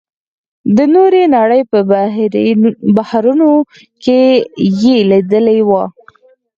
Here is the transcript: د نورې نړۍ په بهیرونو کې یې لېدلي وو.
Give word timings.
د 0.75 0.77
نورې 0.95 1.23
نړۍ 1.35 1.61
په 1.71 1.79
بهیرونو 2.97 3.49
کې 4.03 4.21
یې 4.81 4.97
لېدلي 5.09 5.59
وو. 5.67 5.83